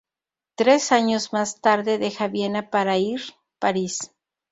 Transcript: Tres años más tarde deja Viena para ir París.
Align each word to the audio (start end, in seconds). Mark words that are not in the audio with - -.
Tres 0.55 0.91
años 0.91 1.31
más 1.31 1.61
tarde 1.61 1.99
deja 1.99 2.27
Viena 2.27 2.71
para 2.71 2.97
ir 2.97 3.21
París. 3.59 3.99